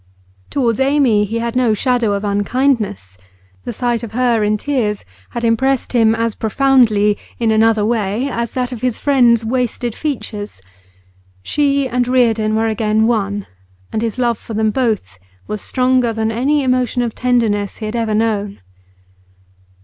Towards 0.49 0.79
Amy 0.79 1.25
he 1.25 1.37
had 1.37 1.55
no 1.55 1.75
shadow 1.75 2.13
of 2.13 2.23
unkindness; 2.23 3.19
the 3.65 3.71
sight 3.71 4.01
of 4.01 4.13
her 4.13 4.43
in 4.43 4.57
tears 4.57 5.05
had 5.29 5.43
impressed 5.43 5.93
him 5.93 6.15
as 6.15 6.33
profoundly, 6.33 7.19
in 7.37 7.51
another 7.51 7.85
way, 7.85 8.27
as 8.27 8.53
that 8.53 8.71
of 8.71 8.81
his 8.81 8.97
friend's 8.97 9.45
wasted 9.45 9.93
features. 9.93 10.59
She 11.43 11.87
and 11.87 12.07
Reardon 12.07 12.55
were 12.55 12.65
again 12.65 13.05
one, 13.05 13.45
and 13.93 14.01
his 14.01 14.17
love 14.17 14.39
for 14.39 14.55
them 14.55 14.71
both 14.71 15.19
was 15.45 15.61
stronger 15.61 16.11
than 16.11 16.31
any 16.31 16.63
emotion 16.63 17.03
of 17.03 17.13
tenderness 17.13 17.77
he 17.77 17.85
had 17.85 17.95
ever 17.95 18.15
known. 18.15 18.59